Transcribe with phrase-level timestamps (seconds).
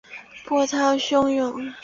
[0.45, 1.71] 波涛汹涌